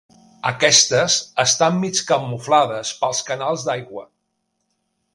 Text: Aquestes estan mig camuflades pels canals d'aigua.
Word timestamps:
Aquestes 0.51 1.17
estan 1.43 1.77
mig 1.83 2.03
camuflades 2.13 2.95
pels 3.05 3.23
canals 3.31 3.71
d'aigua. 3.71 4.09